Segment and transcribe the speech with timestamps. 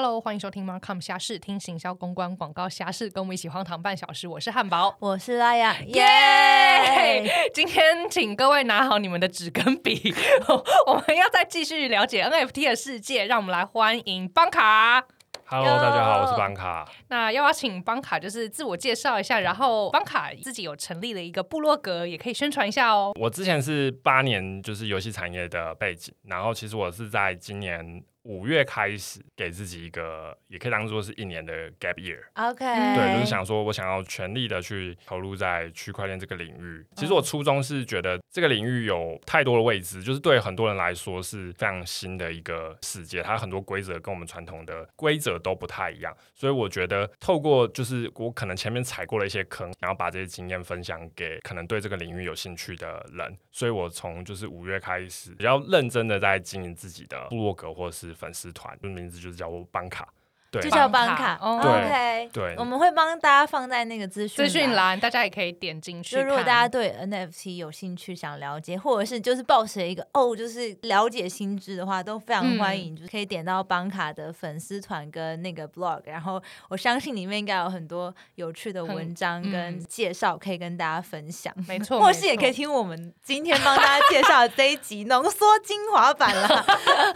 [0.00, 4.28] Hello，欢迎收听 Markham 虾事，听行销公关广告虾事，跟我们一起荒唐半小时。
[4.28, 7.50] 我是汉堡，我是拉雅，耶！
[7.52, 10.14] 今天请各位拿好你们的纸跟笔，
[10.86, 13.26] 我们要再继续了解 NFT 的世界。
[13.26, 15.04] 让我们来欢迎邦卡。
[15.46, 16.88] Hello，大家好，我是邦卡。
[17.08, 19.40] 那要不要请邦卡就是自我介绍一下？
[19.40, 23.12] 然后邦卡自己有成立了一个部落格，也可以宣传一下哦。
[23.18, 28.00] 我之前是八年就是游戏产业的背景，然后其实我是在今年。
[28.28, 32.20] 五月开始给自己一个，也可以当做是一年的 gap year。
[32.34, 32.58] OK，
[32.94, 36.84] 对，就是想说我想要全力的去投入在区块链这个领域。
[36.94, 46.14] 其实我初衷是觉得这个领域有太多的未知，就是对很多人来说是非常新的一个世界，它很多规则跟我们传统的规则都不太一样。
[46.34, 53.34] 所以我觉得透过就是我可能前面踩过了一些坑，然后把这些经验分享给可能对这个领域有兴趣的人。
[53.50, 58.14] 所以我从就是五月开始比较认真的在经营自己的部落格或者是。
[58.18, 60.12] 粉丝团，名字就是叫我办卡。
[60.50, 66.16] 就叫帮卡，OK，对，我们会帮大家放在那个资讯资讯栏，大家也可以点进去。
[66.16, 81.52] 就如果大家对 NFT 有兴趣，想了解，或者是就是抱持一个哦，就是了解新知的话，都非常欢迎，就是可以点到帮卡的粉丝团跟那个 blog，然后我相信里面应该有很多有趣的文章跟介绍可以跟大家分享。
[81.68, 86.64] 没错，或是也可以听我们今天帮大家介绍的这一集浓缩精华版了。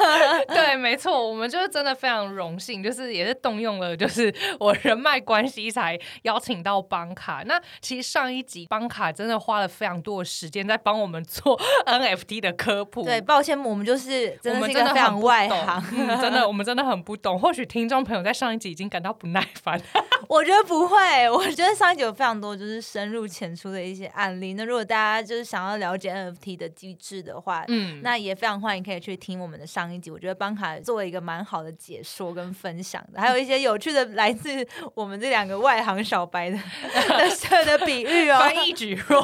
[0.49, 3.22] 对，没错，我们就是真的非常荣幸，就是也。
[3.23, 7.43] 也是动用了，就是我人脉关系才邀请到邦卡。
[7.47, 13.05] 那其实上一集邦卡真的花了非常多的时间在帮我们做 NFT 的科普。
[13.05, 15.83] 对，抱歉，我们就是真的是一个非常 外行，
[16.21, 17.39] 真的 我们真的很不懂。
[17.39, 19.81] 或许听众朋友在上一集已经感到不耐烦。
[20.29, 24.55] 我觉得不会，我觉得上一集有非常多就是深入浅出的一些案例。
[24.55, 30.11] 那如果大家就是想要了解 NFT 的机制的话，嗯，那也非常欢迎可以去听我们的上一集。
[30.11, 33.05] 我觉得邦卡做了一个蛮好的解说跟分享。
[33.17, 39.23] 还有一些有趣的来自我们这两个外行小白的的的比喻哦，翻译举弱，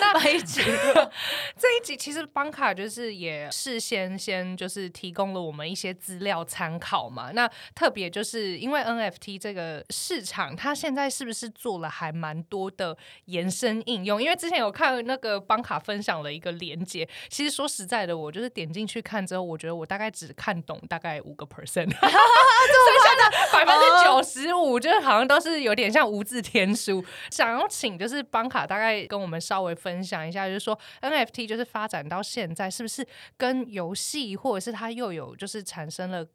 [0.00, 1.10] 那 翻译举弱。
[1.56, 7.30] 这一集其实邦卡就是也事先先就是提供了我们一些资料参考嘛。
[7.32, 12.96] 那特别就是因为 NFT 这个市场，它现在是不是做了还蛮多的
[13.26, 14.22] 延伸应用？
[14.22, 21.92] 因为之前有看那个邦卡分享了一个连接，其实说实在的，我就是点进去看之后，我觉得我大概只看懂大概五个 percent。
[23.04, 27.04] 真的百分之九十五，就是好像都是有点像无字天书。
[27.30, 33.06] 想要请就是邦卡大概跟我们稍微分享一下，就是说 NFT 就是发展到现在，是不是
[33.36, 36.26] 跟游戏或者是它又有就是产生了。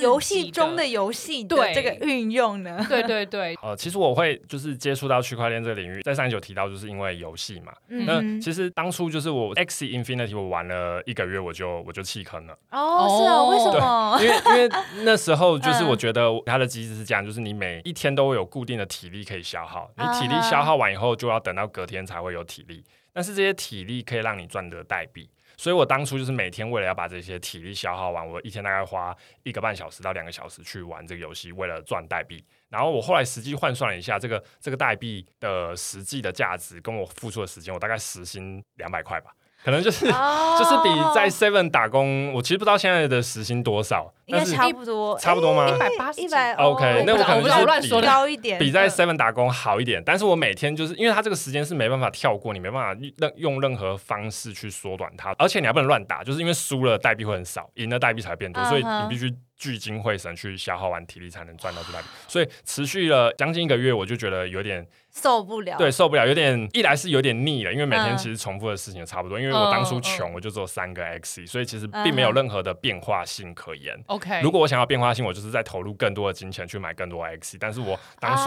[0.00, 2.84] 游戏中的游戏对这个运用呢？
[2.88, 3.54] 对对对。
[3.60, 7.72] 呃，其实我会就是接触到区块链这个领域，在上一集有提到，就是因为游戏嘛。
[7.88, 12.56] 那其实当初就是我 X Infinity 我玩了一个月，我就我就弃坑了。
[12.70, 14.18] 哦，是啊，为什么？
[14.22, 22.82] 因为因为那时候就 是我觉得它的机制是这样，就是你每一天都会有固定的体力可以消耗，你体力消耗完以后，就要等到隔天才会有体力。
[23.12, 25.28] 但是这些体力可以让你赚得代币。
[25.56, 32.44] 所以我当初就是每天为了要把这些体力消耗完，我一天大概花一个半小时到两个小时去玩这个游戏，为了赚代币。
[32.68, 39.30] 然后我后来实际换算了一下，这个这个代币的实际的价值跟我付出的时间，我大概时薪两百块吧。
[39.64, 40.06] 可能就是
[40.58, 45.68] 就是比在 Seven 打工，我其实不知道现在的时薪多少，应该差不多，差不多吗？
[45.68, 50.02] 一百八十，一百 OK，那我可能就是乱说高一点，比在 Seven 打工好一点。
[50.04, 59.32] 但是我每天就是因为它这个时间是没办法跳过，你没办法任用任何方式去缩短它，而且你还不能乱打，就是因为输了代币会很少，赢了代币才变多，所以你必须。
[59.62, 65.76] 聚精会神去消耗完体力才能赚到这笔，所以持续了将近一个月，我就觉得有点受不了。
[65.76, 69.38] 对，受不了，有点一来是有点腻了，因为每天其实重复的事情差不多。
[69.38, 73.94] 因为我当初穷，我就做三个 X，所以其实并没有任何的变化性可言。
[74.06, 77.56] OK，如果我想要变化性，我就是在投入更多的金钱去买更多 X。
[77.60, 78.44] 但是我当初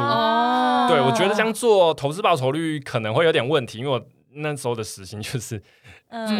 [0.91, 5.61] 对我觉得这样做投资报酬率可能会有点问题，因为我那时候的时薪就是。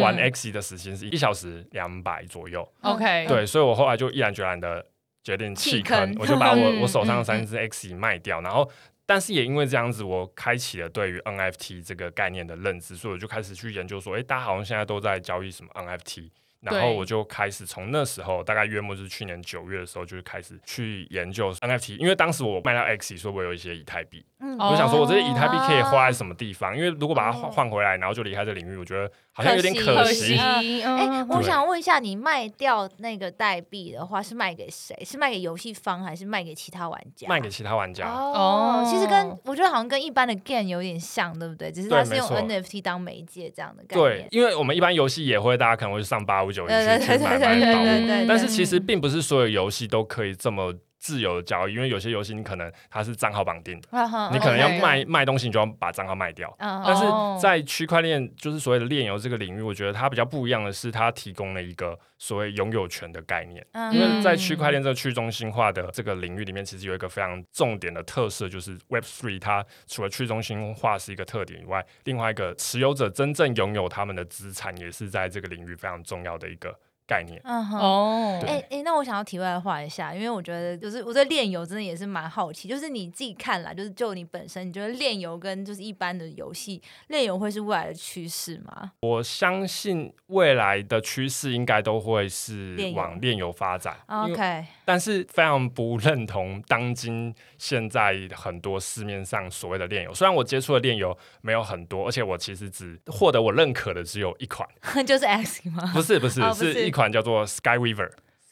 [0.00, 4.82] 玩 X 的时薪是一小时两百左右，OK，对，所以我后来就毅然决然的
[5.22, 8.70] 决定弃坑，我就把我我手上的三只 X 卖掉，然后，
[9.06, 16.30] 但是也因为这样子，我开启了对于 NFT 这个概念的认知，所以我就开始去研究说，哎，大家好像现在都在交易什么 NFT。
[16.62, 21.96] 然后我就开始从那时候，大概约莫就是去年九月的时候，就开始去研究 NFT。
[21.98, 26.76] 因为当时我卖到 X，所以我有一些以太币，我想说我这些以太币可以花在什么地方？
[26.76, 30.36] 因为如果把它换换回来，然后就离开这领域，我觉得好像有点可惜。
[30.36, 34.94] 哎，我想问一下，你卖掉那个代币的话，是卖给谁？
[35.04, 37.26] 是卖给游戏方，还是卖给其他玩家？
[37.28, 38.06] 卖给其他玩家。
[38.08, 41.72] 哦，其实跟我觉得好像跟一般的 game 有点像，对不对？
[41.72, 44.28] 只是它是用 NFT 当媒介这样的概念。
[44.28, 50.74] 对，因为我们一般游戏也会，大家可能会上八五九一去买买宝物，但是其实并不是所有游戏都可以这么。
[51.06, 56.52] 自由的交易，因为有些游戏你可能它是账号绑定的，啊你可能要卖卖东西，你就要把账号卖掉。
[56.58, 63.64] 嗯但是哦在区块链，就是所谓的链游这个领域，我觉得它比较不一样的是，它提供了一个所谓拥有权的概念。
[63.72, 76.76] 嗯因为在区块链这个去中心化的这个领域里面，其实有一个非常重点的特色，就是 Web Three 它除了去中心化是一个特点以外，另外一个持有者真正拥有他们的资产，也是在这个领域非常重要的一个
[77.06, 77.40] 概念。
[77.44, 77.78] 嗯哼。
[77.78, 88.92] 哦，哎哎、那我想要题外话一下，因为我觉得就是我对炼油真的也是蛮好奇，就是你自己看啦，就是就你本身，你觉得炼油跟就是一般的游戏，炼油会是未来的趋势吗？
[89.00, 100.12] 我相信未来的趋势应该都会是往炼油发展，OK，但是非常不认同当今现在很多市面上所谓的炼油。
[100.12, 104.68] 虽然我接触的炼油没有很多，而且我其实只获得我认可的只有一款，
[105.06, 107.76] 就是 X 吗不是不是，哦不是是一款叫做 Sky。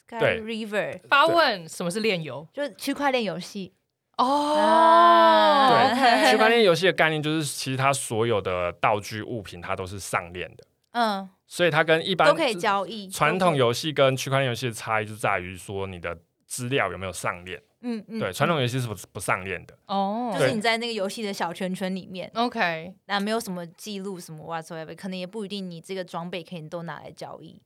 [0.07, 2.47] ？Sky 对 River 发问什么是炼油？
[2.53, 3.73] 就是区块链游戏
[4.17, 13.09] 哦，啊对区块链游戏的概念就是，其实它所有的道具物品它都是上链的，嗯，所以它跟一般都可以交易。
[13.09, 16.15] 传统游，游戏跟区块链游戏的差异就在于说你的
[16.45, 17.59] 资料有没有上链。
[17.81, 19.75] 嗯嗯，对，传统游戏是不不上链的。
[19.87, 27.59] 哦，就是你在那个游戏的小圈圈里面，OK，那没有什么记录什么 whatsoever，可能也不一定你这个装备可以都拿来交易。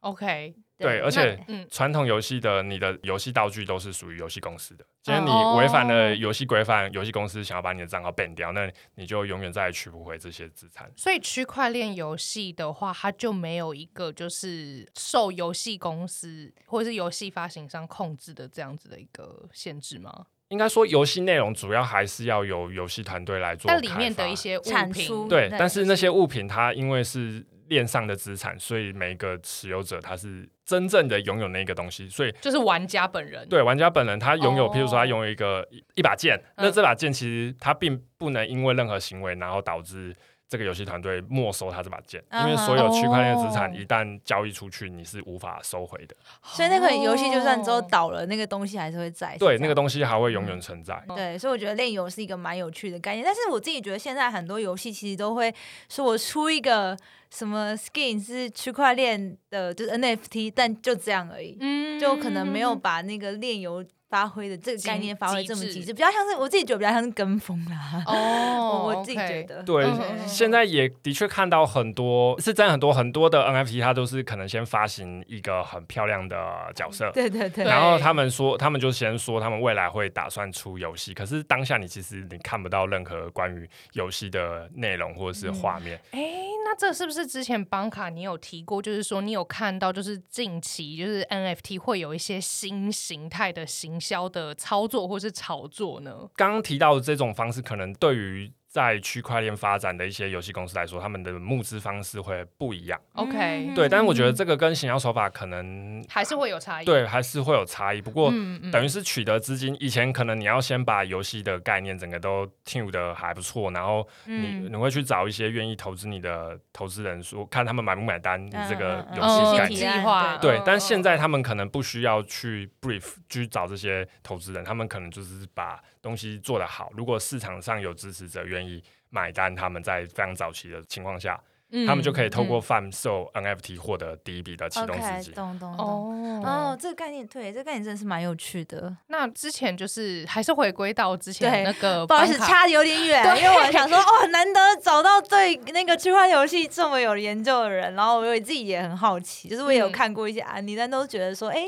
[0.00, 4.84] OK，对而且嗯，传统游戏的你的游戏道具都是属于游戏公司的。
[5.02, 10.88] 今天你哦违反了游戏规范，游戏公司想要把你的账号 ban 掉，那你就永远再也取不回这些资产。
[10.94, 20.26] 所以区块链游戏的话，它就没有一个就是受游戏公司或者是游戏发行商控制的这样子的一个限制吗？
[20.50, 24.62] 应该说，游戏内容主要还是要由游戏团队来做但里面的一些物
[24.92, 33.48] 品，对，对但是那些物品它因为是链上的资产，所以每一个持有者他是真正的拥有那个东西，所以就是玩家本人。
[33.48, 40.14] 对玩家本人他拥有，哦譬如说他拥有一个一一把剑，那嗯这把剑其实他并不能因为任何行为，然后导致
[40.48, 46.16] 这个游戏团队没收他这把剑，因为所有区块链资产哦一旦交易出去，你是无法收回的。
[46.42, 49.36] 所以那个游戏就算之后哦倒了，那个东西还是会在。
[49.38, 51.02] 对，那个东西还会永远存在。
[51.14, 53.24] 对，所以我觉得炼油是一个蛮有趣的概念。
[53.24, 55.54] 但是我自己觉得现在很多游戏其实都会
[55.90, 56.96] 说我出一个
[57.30, 68.02] 什么 skin 是区块链的，就是 NFT，但就这样而已，嗯就可能没有把那个炼油发挥的这个概念发挥这么极致，比较像是我自己觉得比较像是跟风啦。
[68.06, 69.86] 哦我 我自己觉得，对
[70.26, 76.36] 现在也的确看到很多，是真很多很多的 NFT，它都是可能先发行一个很漂亮的
[76.74, 77.64] 角色，对对对，对。
[77.64, 86.00] 然后他们说，他们就先说他们未来会打算出游戏，可是当下你其实你看不到任何关于游戏的内容或者是画面。
[86.12, 86.20] 哎，
[86.68, 88.82] 那这是不是之前邦卡你有提过？
[88.82, 96.28] 就是说你有看到，就是近期就是 NFT 会有一些新形态的行销的操作或是炒作呢？
[96.36, 103.00] 刚刚提到的这种方式，可能对于在区块链发展的一些游戏公司来说，他们的募资方式会不一样。
[103.14, 106.84] OK，对，但是我觉得这个跟行销手法可能还是会有差异。
[106.84, 108.00] 对还是会有差异。
[108.00, 119.92] 不过嗯嗯等于是取得资金，以前可能你要先把游戏的概念整个都 tune 的还不错，然后你、嗯你会去找一些愿意投资你的投资人说，看他们买不买单你这个嗯嗯嗯游戏概念。
[119.92, 126.90] 计划对嗯，但现在他们可能不需要去 brief 去找这些投资人，他们可能就是把东西做得好。
[126.96, 131.38] 如果市场上有支持者愿意买单，他们在非常早期的情况下，
[131.70, 135.34] 嗯他们就可以透过嗯贩售 NFT 获得第一笔的启动资金。
[135.34, 135.86] 懂懂懂。
[135.86, 138.96] 哦哦，这个概念对，这个概念真的是蛮有趣的。
[139.08, 151.64] 那之前就是还是回归到之前那个不好意思，差的有点远，因为我想说，哦，难得找到对那个区块链游戏这么有研究的人，然后我自己也很好奇，就是我也有嗯看过一些案例，但都觉得说，哎，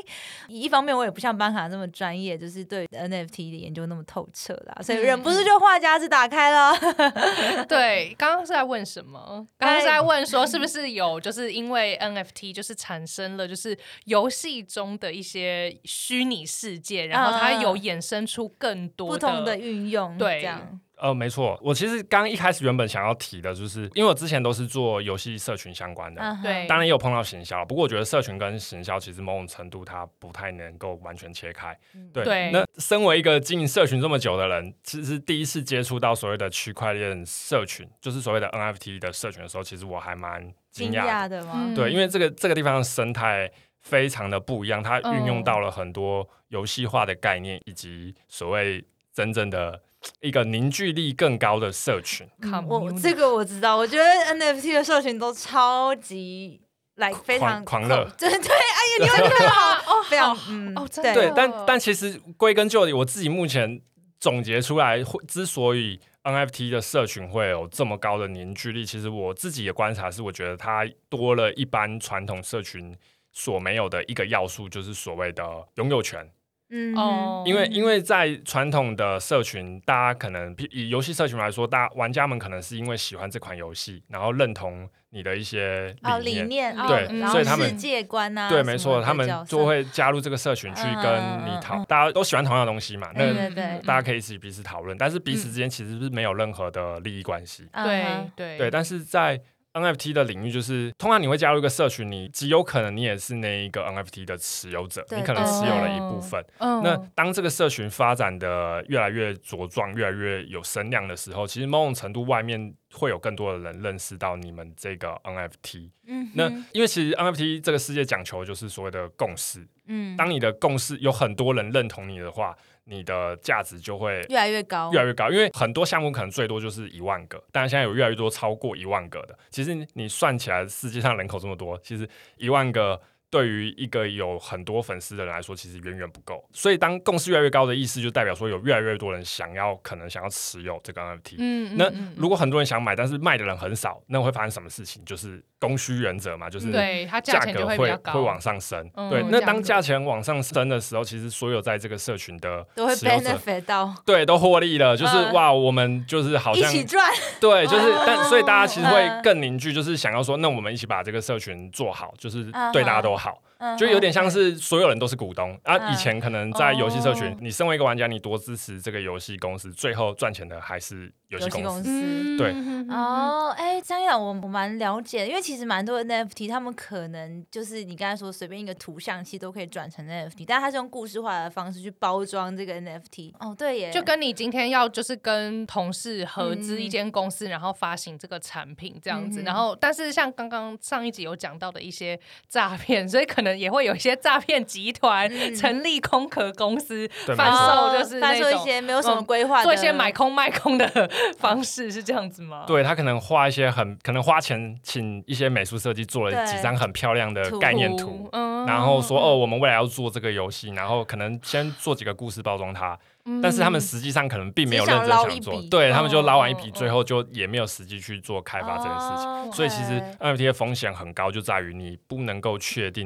[0.48, 6.74] 一方面我也不像班卡这么专业，就是对 NFT 的研究那么透彻啦，所以嗯忍不住就话匣子打开了。
[7.68, 9.46] 对，刚刚是在问什么？
[9.58, 26.20] 刚刚是在问说，是不是有就是因为 NFT 就是产生了就是游戏中的一些虚拟世界，然后它有衍生出更多不同的运用，对这样，呃，没错，我其实刚一开始原本想要提的，就是因为我之前都是做游戏社群相关的，
[26.68, 31.76] 当然也有碰到行销，不过我觉得社群跟行销其实某种程度它不太能够完全切开。
[32.12, 41.10] 对，对那身为一个经营社群这么久的人，其实第一次接触到所谓的区块链社群，就是所谓的 NFT 的社群的时候，其实我还蛮惊惊讶的。
[41.10, 41.74] 讶的吗嗯？
[41.74, 49.80] 对，因为这个这个地方的生态非常的不一样，它运用嗯到了很多游戏化的概念，以及所谓真正的
[50.20, 52.28] 一个凝聚力更高的社群。
[52.42, 56.60] 嗯我这个我知道，我觉得 NFT 的社群都超级。
[56.96, 60.36] 来非常狂狂热对对，哎呀，你会觉得好 哦，非常
[60.76, 63.80] 哦，真的对，但但其实归根究底，我自己目前
[64.18, 72.94] 总结出来，之所以 NFT 的社群会有这么高的凝聚力，其实我自己的观察是，我觉得它多了一般传统社群
[73.32, 75.42] 所没有的一个要素，就是所谓的
[75.76, 76.30] 拥有权。
[76.70, 93.50] 嗯哦，因为因为在传统的社群，大家可能以游戏社群来说，大家玩家们可能是因为喜欢这款游戏，然后认同你的一些理念，对，所以他们世界观啊，对，没错，他们就会加入这个社群去跟你讨，大家都喜欢同样的东西嘛，那
[93.80, 98.04] 大家可以一起彼此讨论，但是彼此之间其实是没有任何的利益关系，对
[98.36, 98.58] 对。
[98.58, 99.40] 对，但是在
[99.72, 106.44] NFT 的领域就是，通常你会加入一个社群，你极有可能你也是那一个 NFT 的持有者，你可能持有了一部分。
[106.58, 115.90] 那当这个社群发展的越来越茁壮，越来越有声量的时候，其实某种程度外面会有更多的人认识到你们这个 NFT。
[116.06, 119.64] 嗯，那因为其实 NFT 这个世界讲求就是所谓的共识。
[119.86, 122.56] 嗯，当你的共识有很多人认同你的话。
[122.90, 129.38] 你的价值就会越来越高，越来越高，因为很多项目可能最多就是一万个，但是现在有越来越多超过一万个的。
[129.48, 132.06] 其实你算起来，世界上人口这么多，其实
[132.36, 133.00] 一万个。
[133.30, 136.44] 对于一个有很多粉丝的人来说，其实远远不够。
[136.52, 141.36] 所以，当共识越来越高的意思，就代表说有越来越多人想要，可能想要持有这个 NFT。
[141.38, 145.04] 嗯，那如果很多人想买，但是卖的人很少，那会发生什么事情？
[145.04, 148.88] 就是供需原则嘛，就是对它价格会会往上升。
[149.08, 154.96] 对，那当价钱往上升的时候，其实所有在这个社群的都会 benefit 到，对，都获利了。
[154.96, 157.12] 就是哇，我们就是好像一起赚。
[157.40, 163.42] 对，就是 但所以大家其实会更凝聚，就是想要说，那我们一起把这个社群做好，就是对大家都好。
[163.78, 165.92] 就有点像是所有人都是股东啊！
[165.92, 171.12] 以前可能在游戏社群，你身为一个玩家，你多支持这个游戏公司，最后赚钱的还是。
[171.30, 172.52] 游戏公司对
[172.90, 183.32] 哦，哎，张样我我蛮了解，因为其实蛮多 NFT，他们可能就是你刚才说随便一个图像，其实都可以转成 NFT，但是它是用故事化的方式去包装这个 NFT。
[183.38, 200.88] 哦，对耶，就跟你今天要就是跟同事合资一间公司，然后发行这个产品这样子，然后但是像刚刚上一集有讲到的一些诈骗，所以可能也会有一些诈骗集团成立空壳公司，贩售就是贩售一些没有什么规划，做一些买空卖空的。
[201.38, 202.64] 方式是这样子吗？
[202.66, 208.28] 对他可能画一些很可能花钱请一些美术设计做了几张很漂亮的概念图，
[208.66, 212.98] 然后说哦，我们未来要做这个游戏，然后可能先做几个故事包装它，
[213.42, 219.52] 但是他们实际上可能并没有认真想做，对他们就捞完一笔，最后就也没有实际去做开发这件事情。
[219.52, 222.99] 所以其实 NFT 的风险很高，就在于你不能够确定。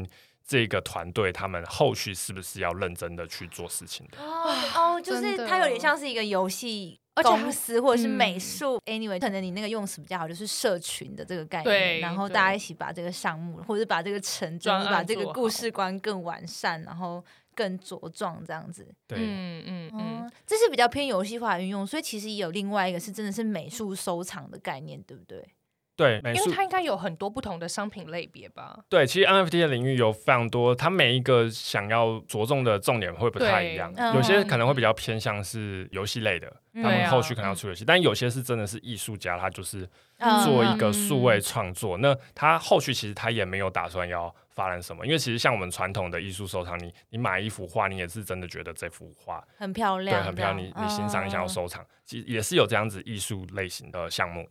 [0.47, 4.19] 这个团队他们后续是不是要认真的去做事情的？
[4.23, 8.79] 哦，就是它有点像是一个游戏公司或者是美术。
[8.85, 17.25] Anyway，可能你那个用词比较好，就是社群的这个概念，然后大家一起把这个项目或者把这个成真，把这个故事观更完善，然后
[17.55, 18.87] 更茁壮这样子。
[19.07, 25.43] 对，嗯嗯嗯，这是比较偏游戏化运用，所以其实也有另外一个是真的是美术收藏的概念，对不对？
[25.97, 28.77] 对，因为它应该有很多不同的商品类别吧？
[28.89, 33.93] 对，其实 NFT 的领域有非常多，它每一个想要着重的重点会不太一样。
[34.15, 39.89] 有些可能会比较偏向是游戏类的，他们后续可能要出游戏；但有些是真的是艺术家，他就是
[40.45, 41.97] 做一个数位创作。
[41.99, 54.49] 那他后续其实他也没有打算要发展什么，因为其实像我们传统的艺术收藏，你你买一幅画，你也是真的觉得这幅画很漂亮，对，很漂亮，你你欣赏，你想要收藏，其实也是有这样子艺术类型的项目。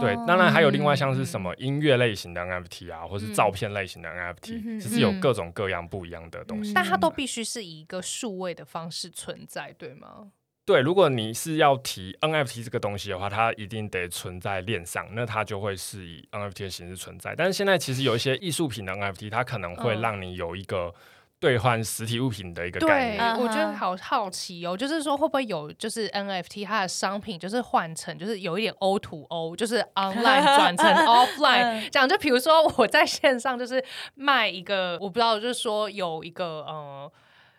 [0.00, 6.72] 对，当然还有另外像是什么音乐类型的 NFT 啊，或是照片类型的 NFT，其实有各种各样不一样的东西。
[6.72, 10.30] 但它都必须是以一个数位的方式存在，对吗？
[10.64, 17.34] 对，如果你是要提 NFT 这个东西的话，它一定得存在链上，那它就会是以 NFT 的形式存在。
[17.36, 20.94] 但是现在其实有一些艺术品的 NFT，它可能会让你有一个。
[21.38, 37.12] 兑换实体物品的一个概念，我觉得好好奇哦，就是说会不会有就是 NFT 它的商品就是换成就是有一点 O to O，就是 online 转成 offline，讲就比如说我在线上就是卖一个，我不知道就是说有一个呃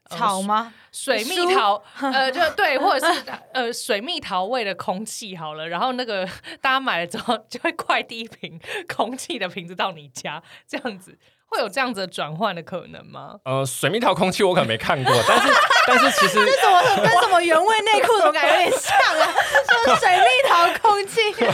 [0.10, 0.74] 草吗？
[0.92, 6.26] 水蜜桃呃就对，或者是呃水蜜桃味的空气好了，然后那个
[6.62, 11.20] 大家买了之后就会快递一瓶空气的瓶子到你家这样子。
[11.48, 13.36] 会有这样子转换的可能吗？
[13.46, 15.54] 呃，水蜜桃空气我可能没看过，但是
[15.88, 19.34] 但是其实这怎么跟什么原味内裤怎么感觉有点像啊？
[19.86, 21.46] 说水蜜桃空气， 就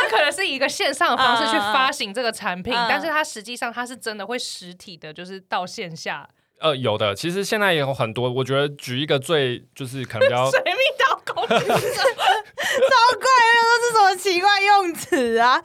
[0.00, 6.28] 它可能是以一个线上的方式去发行这个产品，但是它实际上它是真的会实体的，就是到线下。
[6.62, 8.30] 呃，有的，其实现在也有很多。
[8.30, 11.66] 我觉得举一个最就是可能比较 水蜜桃工超怪，
[13.58, 15.60] 都是什么奇怪用词啊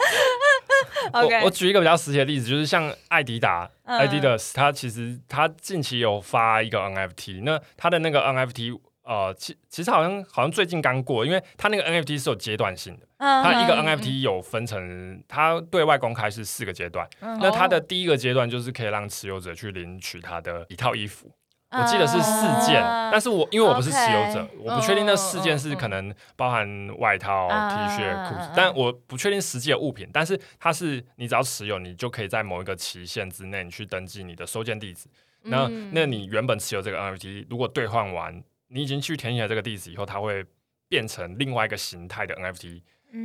[1.13, 8.79] ？OK，我举一个比较实际的例子，就是像艾迪达，Adidas，它其实它近期有发一个 NFT，那它的那个 NFT。
[9.07, 21.31] 呃，其其实好像好像最近刚过，因为它那个 NFT 是有阶段性的，它一个 NFT 有分成，它对外公开是四个阶段，那它的第一个阶段就是可以让持有者去领取他的一套衣服，
[21.71, 26.67] 我记得是四件，但是我因为我不是持有者，我不确定那四件是可能包含
[26.99, 35.07] 外套、T 恤、裤子，但我不确定实际的物品，但是它是你只要持有，你就可以在某一个期限之内，你去登记你的收件地址，
[35.43, 38.43] 那那你原本持有这个 NFT，如果兑换完。
[38.69, 40.45] 你已经去填写这个地址以后，它会
[40.89, 42.81] 变成另外一个形态的 NFT。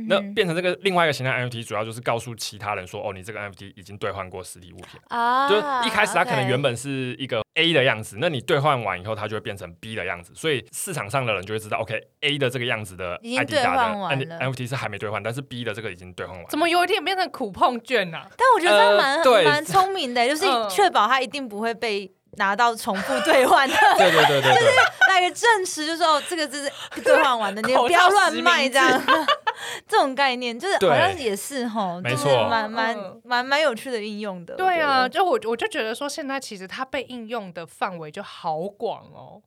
[0.07, 4.99] 那变成这个另外一个形态 NFT，主要就是告诉其他人说，哦，你这个 NFT 已经兑换过实体物品。
[5.09, 10.33] 啊，就一开始它可能原本是一个 A 的样子，那你兑换完以后，它就会变成 B 的样子。
[10.33, 16.45] 所以市场上的人就会知道，OK，A 的这个样子的 ID 达的 NFT 是还没兑换，但是 B 的这个已经兑换完。
[16.47, 18.19] 怎么有一点变成苦碰券呢？
[18.37, 22.09] 但我觉得蛮蛮聪明的，就是确保它一定不会被。
[22.37, 24.67] 拿到重复兑换的， 对对对对，就是
[25.07, 26.71] 那个证实，就说这个就是
[27.03, 29.01] 兑换完的，你不要乱卖这样。
[29.87, 34.55] 这种概念就是好像也是哈，没错，蛮蛮蛮蛮有趣的应用的。
[34.55, 39.41] 对啊，就我我就觉得说，现在其实它被应用的范围就好广哦。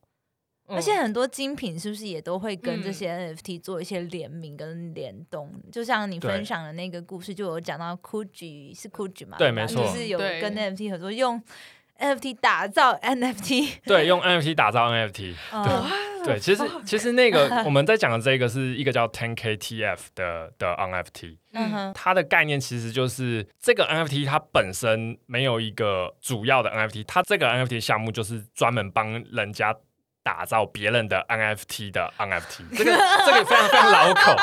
[0.69, 5.49] 而且很多精品是不是也都会跟这些 NFT 做一些联名跟联动？
[5.71, 9.37] 就像你分享的那个故事，就有讲到 Gucci 是 Gucci 嘛？
[9.39, 11.41] 对，没错，就是有跟 NFT 合作用。
[12.01, 27.81] NFT 打造 NFT， 对，用 NFT 打造 NFT，对对，其实其实那个 我们在讲的这个是一个叫 Ten KTF 的的 NFT，嗯哼，它的概念其实就是这个 NFT 它本身没有一个主要的 NFT，它这个 NFT
[27.81, 29.75] 项目就是专门帮人家
[30.23, 32.91] 打造别人的 NFT 的 NFT，这个
[33.25, 34.37] 这个非常非常老口，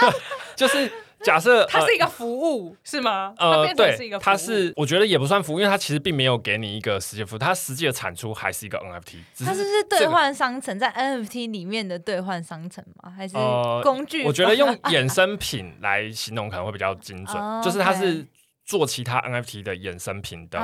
[0.54, 0.90] 就是。
[1.24, 3.34] 假设它是一个服务是吗？
[3.38, 9.18] 呃，对，它是我觉得也不算服务，因为它其实并没有给你一个实际服务，它实际的产出还是一个 NFT。
[9.44, 13.12] 它是是兑换商城在 NFT 里面的兑换商城吗？
[13.14, 13.34] 还是
[13.82, 14.24] 工具？
[14.24, 18.26] 我觉得用衍生品来形容可能会比较精准， 就是它是
[18.64, 20.58] 做其他 NFT 的衍生品的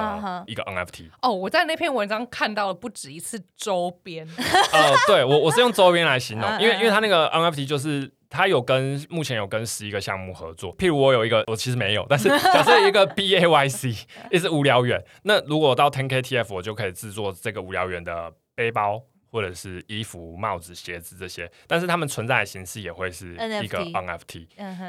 [0.46, 1.10] 一个 NFT。
[1.20, 4.26] 哦，我在那篇文章看到了不止一次周边。
[4.72, 8.10] 呃，对我我是用周边来形容， 因为因为它那个 NFT 就是。
[8.36, 13.94] 他有跟目前有跟十一个项目合作，譬如我有一个，我其实没有，但是 假设一个 B A Y C
[14.30, 24.46] 也是无聊园，那如果到 Ten K T F，我就可以制作这个无聊园的背包或者是衣服、帽子、鞋子这些，但是他们存在的形式也会是一个 N F T，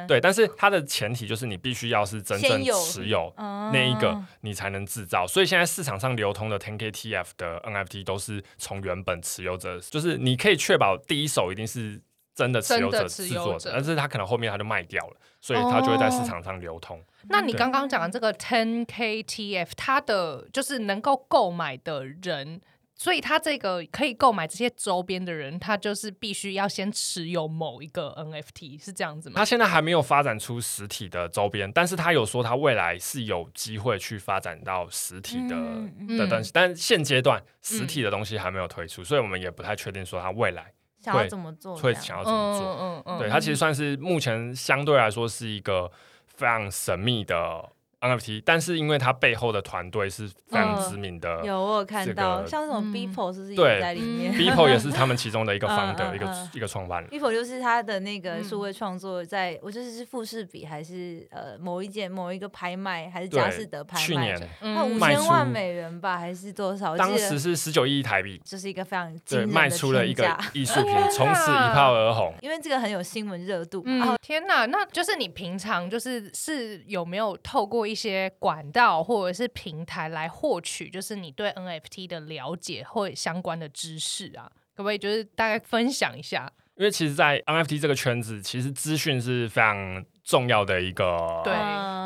[0.07, 5.25] 对，但是它的前提就是你必须要是真正持有那一个，你才能制造。
[5.25, 12.01] 所以现在市场上流通的 Ten K T F 的 N F T 都是从原本持有者，就是你可以确保第一手一定是。
[12.37, 17.03] 真的持有者制作者，但是他可能后面他就卖掉了，所以他就会在市场上流通。
[17.29, 22.61] 那你刚刚讲的这个 Ten KTF，它的就是能够购买的人，
[22.93, 29.33] 所以他这个可以购买这些周边的人，他就是必须要先持有某一个 NFT，是这样子吗？
[29.35, 35.55] 他现在还没有发展出实体的周边，但是他有说他未来是有机会去发展到实体的
[36.15, 40.71] 的东西，但现阶段实体的东西还没有推出，所以我们也不太确定说他未来。
[41.13, 41.75] 想要怎么做？
[41.75, 42.67] 会想要怎么做？
[42.67, 45.89] 嗯嗯对，它其实算是目前相对来说是一个
[46.25, 47.69] 非常神秘的。
[47.99, 57.09] NFT，但是因为它背后的团队是非常知名的，有我有看到，像什么 Beeple 是不是也在里面？Beeple 也是他们其中的一个方的一个一个创办人。
[57.09, 64.05] Beeple 就是他的那个数位创作，在我就是是富士比还是呃某一件某一个拍卖还是佳士得拍卖？
[64.05, 66.95] 去年那五千万美元吧，还是多少？
[66.95, 72.31] 当时是十九亿台币，就是一个非常对卖出了一个艺术品，从此一炮而红。
[72.43, 73.83] 因为这个很有新闻热度。
[74.03, 78.67] 哦天哪，那就是你平常就是是有没有透过一些管？
[78.71, 86.51] 道或者是平台来获取，就是你对 NFT 的了解或相关的知识啊，可不可以就是大概分享一下？
[86.75, 91.07] 因为其实，在 NFT 这个圈子，其实资讯是非常重要的一个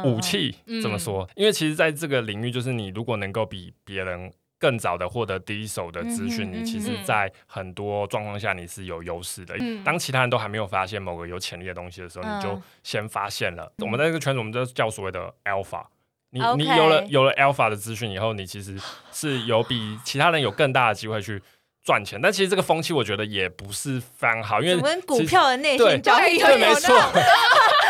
[0.06, 0.56] 武器。
[0.82, 1.28] 怎么说？
[1.36, 4.32] 因为其实，在这个领域，就是你如果能够比别人
[4.62, 9.56] 更早的获得第一手的资讯，你其实，在很多状况下你是有优势的。
[9.84, 13.74] 当其他人都还没有发现某个有潜力的东西的时候，你就先发现了。
[13.80, 15.84] 我们在这个圈子，我们就叫所谓的 Alpha。
[16.30, 18.80] 你你有了有了 Alpha 的资讯以后，你其实
[19.12, 21.42] 是有比其他人有更大的机会去
[21.84, 22.20] 赚钱。
[22.22, 26.96] 但其实这个风气我觉得也不是非常好，因为跟股票的内线交易对，没错。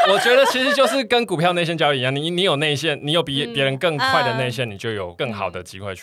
[0.09, 6.01] 我觉得其实就是跟股票内线交易一样，你你有内线，你有比别人更快的内线，你就有更好的机会去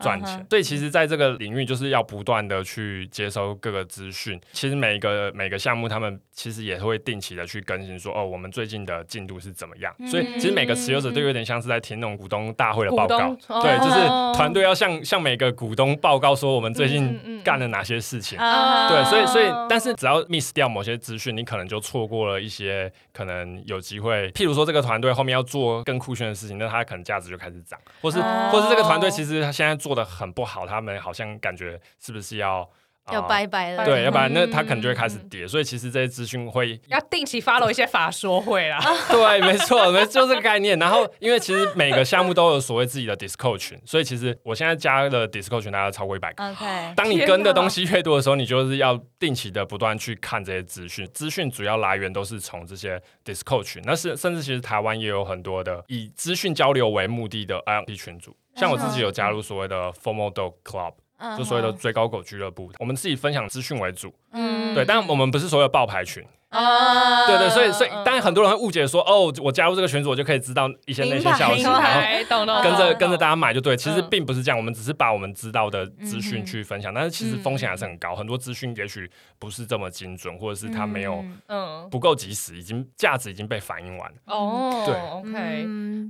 [0.00, 0.46] 赚钱。
[0.48, 4.40] 所以其实在这个领域，就是要不断的去接收各个资讯。
[4.52, 9.94] 其实每一个每个项目，他们其实也会定期的去更新，说哦，我们最近的进度是怎么样。
[10.08, 18.38] 所以其实每个持有者都有点像是在听那种股东大会的报告，对，就是团队要向向每个股东报告说我们最近干了哪些事情。
[18.38, 23.34] 对，所以所以但是只要 miss 掉某些资讯，你可能就错过了一些可能。
[23.34, 32.66] 嗯，有机会，譬如说这个团队后面要做更酷炫的事情，那它可能价值就开始涨，或是或是这个团队其实他现在做的很不好，他们好像感觉是不是要。
[33.12, 38.78] 要拜拜了，对，要不然那他可能就会开始跌，所以其实这些资讯会 要定期 follow 一些法说会啦。
[39.10, 40.78] 对，没错，没就这个概念。
[40.78, 46.48] 然后，因为其实每个项目都有所谓自己的 Discord 群，所以其实我现在加了 Discord 群大概超过一百个。
[46.50, 51.06] OK，当你跟的东西越多的时候，你就是要定期的不断去看这些资讯。
[51.12, 60.94] 资讯主要来源都是从这些 Discord 群，那是甚至其实台湾也有很多的以资讯交流为目的的 IP 群组，像我自己有加入所谓的 Formal Dog Club。
[61.36, 66.24] 就所谓的追高狗俱乐部，我们自己分享资讯为主，嗯，对，但我们不是所有爆牌群。
[66.54, 73.76] 啊，对对，所以所以，当然很多人会误解说，哦，我加入这个群组，我就可以知道一些那些消息，然后跟着跟着大家买就对。
[73.76, 81.88] 其实并不是这样，我们只是把我们知道的资讯去分享，但是其实风险还是很高，很多资讯也许不是这么精准，或者是它没有嗯。
[81.90, 84.16] 不够及时，已经价值已经被反映完了。
[84.26, 85.66] 哦，对，OK，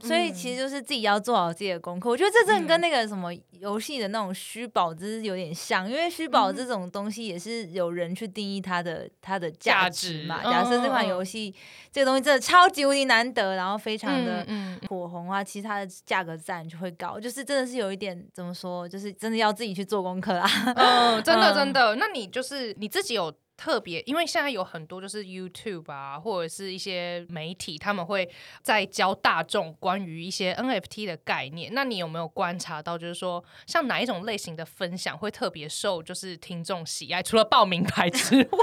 [0.06, 2.08] 所以其实就是自己要做好自己的功课。
[2.08, 3.30] 我觉得这真的跟那个什么
[3.60, 10.33] 游戏的那种虚宝是有点像，因为虚宝这种东西也是有人去定义它的它的价值嘛。
[10.42, 11.54] 假设这款游戏
[11.92, 14.46] 这个东西真的超级无敌难得，然后非常的
[14.88, 17.20] 火红啊，其实它的价格自然就会高。
[17.20, 20.48] 就是真的是有一点怎么说，就是真的要自己去做功课啊。
[20.76, 21.94] 嗯，真的 真的。
[21.96, 23.32] 那你就是你自己有。
[23.56, 28.28] 特别，因为现在有很多就是 YouTube 啊，或者是一些媒体，他们会
[28.62, 31.72] 在教大众关于一些 NFT 的概念。
[31.72, 37.22] 那你有没有观察到，就是说，像哪一种类型的分享会特别受就是听众喜爱？
[37.22, 38.58] 除了报名牌之外，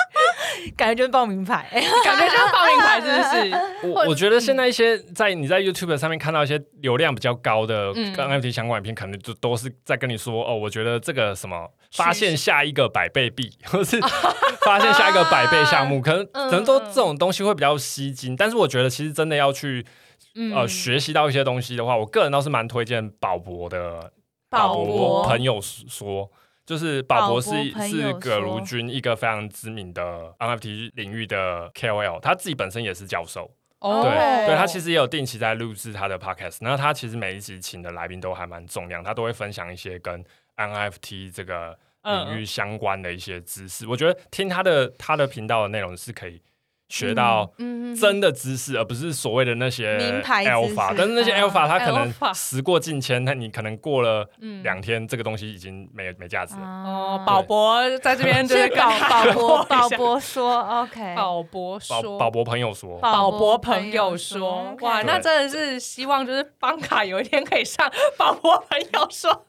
[0.76, 1.68] 感觉就是报名牌，
[2.04, 3.88] 感觉就是报名牌，是不是？
[3.92, 14.00] 我我觉得现在一些在你在 YouTube 上面看到一些流量比较高的跟 NFT 相关影片，可能就都是在跟你说哦，我觉得这个什么发现下一个百倍币，或是。
[14.64, 19.84] 发现下一个百倍项目，可能可能都这种东西会比较吸睛，但是我觉得其实真的要去
[20.54, 24.12] 呃学习到一些东西的话，我个人倒是蛮推荐宝博的。
[24.50, 26.30] 宝博朋友说，
[26.66, 27.50] 就是宝博是
[27.88, 33.50] 是葛如君一个非常知名的 NFT 领域的 KOL，他自己本身也是教授。
[33.78, 40.22] 哦，对，对他其实也有定期在录制他的 Podcast，然后他其实每一集请的来宾都还蛮重量，他都会分享一些跟
[40.58, 41.78] NFT 这个。
[42.04, 46.42] 领域相关的一些知识，我觉得听他的他的频道的内容是可以
[46.88, 47.50] 学到
[47.98, 50.94] 真的知识，而不是所谓的那些名牌 alpha。
[50.94, 54.28] 但是那些 alpha 他可能时过境迁，那你可能过了
[54.62, 56.62] 两天，这个东西已经没没价值了。
[56.62, 69.46] 哦，宝博在这边就是搞宝博宝博说 OK，宝博说宝博朋友说宝博朋友说，哇，那真的是希望就是邦卡有一天可以上宝博朋友说。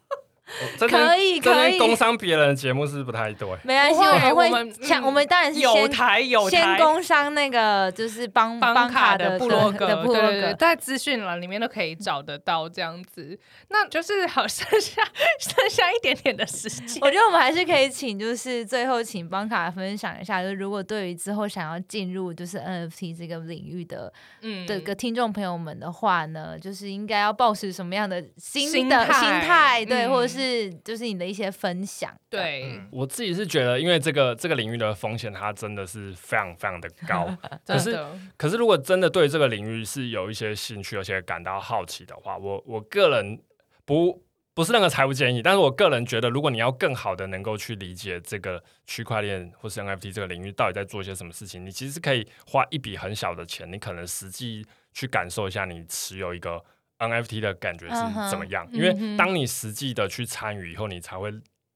[0.87, 3.99] 可以可以，工商别人的节目是不太对，没关系，
[4.31, 13.37] 我们会抢，我们当然是有台有先工商那个就是帮帮卡的部落格，对对对，在资讯栏里面都可以找得到这样子。
[13.69, 15.01] 那就是好剩下
[15.39, 24.67] 剩下一点点的时间，我觉得我们还是可以请，就是最后请帮卡分享一下，就是如果对于之后想要进入就是 NFT 这个领域的嗯。
[24.67, 30.42] 的个听众朋友们的话呢，就是应该要保持什么样的新的心态，对，或者是。
[30.43, 32.13] 是，就是你的一些分享。
[32.29, 37.36] 对，我自己是觉得，因为这个这个领域的风险，它真的是非常非常的高。
[37.65, 37.97] 可是，
[38.38, 43.39] 可是如果真的对这个领域是有一些兴趣，而且感到好奇的话，我我个人
[43.86, 56.63] 不不是那个财务建议，但是我个人觉得，如果你要更好的能够去理解这个区块链或是 NFT 这个领域到底在做些什么事情，你其实可以花一笔很小的钱，你可能实际去感受一下，你持有一个。
[57.09, 57.95] NFT 的感觉是
[58.29, 58.67] 怎么样？
[58.71, 61.31] 因为当你实际的去参与以后，你才会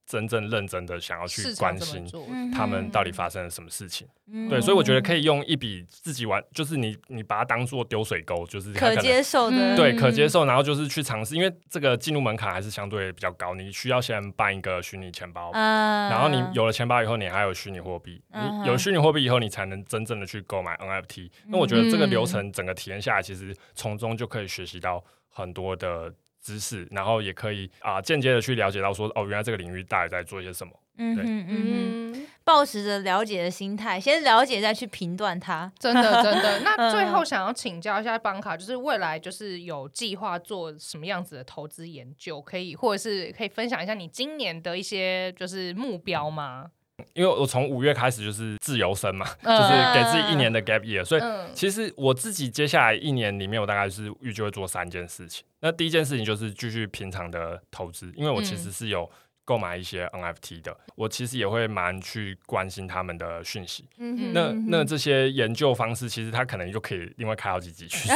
[0.07, 2.07] 真正认真的想要去关心
[2.53, 4.07] 他们到底发生了什么事情。
[4.49, 10.45] 对，所以我觉得可以用一笔自己玩，就是你你把它当做丢水沟，就是可接受的，对，可接受。
[10.45, 21.29] 然后就是去尝试，因为这个进入门槛还是相对比较高，你需要先办一个虚拟钱包，然后你有了钱包以后，你还有虚拟货币，你有虚拟货币以后，你才能真正的去购买 NFT。
[21.47, 25.03] 那我觉得这个流程整个体验下来，其实从中就可以学习到。
[25.29, 26.11] 很多的
[26.47, 30.71] 知识，然后也可以啊间接的去了解到说，哦，原来这个领域大概在做些什么。
[30.99, 35.69] 嗯嗯嗯哼，抱持着了解的心态，先了解再去评断它。
[35.77, 36.61] 真的真的。
[36.65, 46.71] 那最后想要请教一下邦卡，就是未来就是有计划做什么样子的投资研究，可以或者是可以分享一下你今年的一些就是目标吗？
[47.13, 51.21] 因为我从五月开始就是自由生嘛，就是给自己一年的 gap year，所以
[51.53, 55.45] 其实我自己接下来一年里面，我大概是预计会做三件事情。
[55.59, 59.07] 那第一件事情就是继续平常的投资，因为我其实是有
[59.45, 63.87] 购买一些 NFT 的，我其实也会蛮去关心他们的讯息。
[64.33, 68.15] 那那这些研究方式，其实他可能就可以另外开好几集去 说。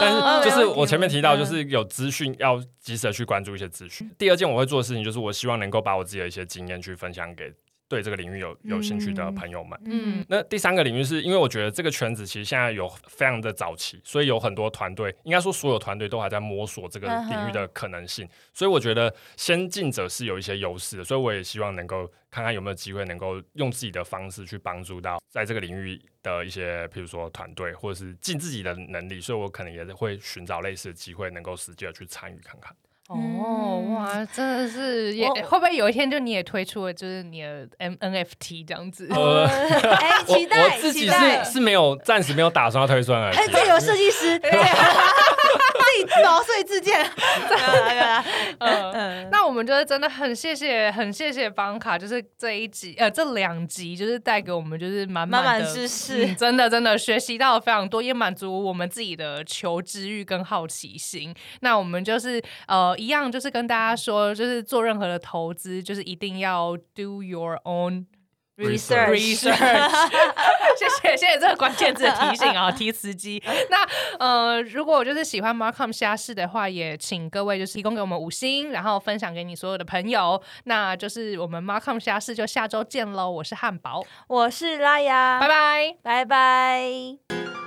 [0.00, 4.10] 但是就是我前面提到，就是有资讯要及时的去关注一些资讯。
[4.18, 7.52] 第二件我会做的事情，就是我希望能够把我自己的一些经验去分享给。
[7.88, 32.74] 对这个领域有有兴趣的朋友们，嗯，那第三个领域是因为我觉得这个圈子其实现在有非常的早期，所以有很多团队，应该说所有团队都还在摸索这个领域的可能性，所以我觉得先进者是有一些优势的，所以我也希望能够看看有没有机会能够用自己的方式去帮助到在这个领域的一些，比如说团队或者是尽自己的能力，所以我可能也会寻找类似的机会，能够实际的去参与看看。
[33.08, 39.06] 哦哇，真的是也会不会有一天就你也推出了就是你的 M N F T 这样子？
[39.12, 39.44] 呃，
[39.92, 43.30] 哎，期待，我自己是是没有暂时没有打算要推出来。
[43.30, 44.40] 哎，这有设计师。
[46.24, 47.04] 毛遂自荐，
[48.58, 61.34] 嗯，那我们就是真的很谢谢，很谢谢方卡，就是这一集呃这两集就是带给我们就是满满的知识，真的真的学习到了非常多，也满足我们自己的求知欲跟好奇心。
[61.60, 68.06] 那我们就是呃一样，就是跟大家说，就是做任何的投资，就是一定要 do your own。
[68.56, 69.18] Research，
[70.78, 73.42] 谢谢谢谢这个关键字的提醒啊，提词机。
[73.70, 73.86] 那
[74.18, 80.40] 呃，如果我就是喜欢 Markham 虾事的话，也请各位就是提供给我们五星，然后分享给你所有的朋友。
[80.64, 83.30] 那就是我们 Markham 虾事就下周见喽！
[83.30, 87.63] 我是汉堡，我是拉雅，拜拜，拜拜。